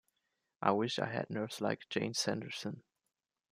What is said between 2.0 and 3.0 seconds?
Sanderson.